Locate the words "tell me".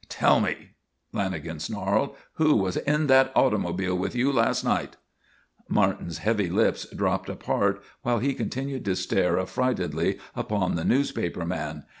0.09-0.69